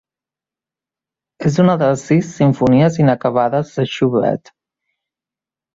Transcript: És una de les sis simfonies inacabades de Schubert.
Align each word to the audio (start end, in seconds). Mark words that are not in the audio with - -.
És 1.51 1.59
una 1.65 1.75
de 1.83 1.91
les 1.91 2.07
sis 2.09 2.33
simfonies 2.39 2.99
inacabades 3.05 3.73
de 3.79 3.89
Schubert. 3.95 4.55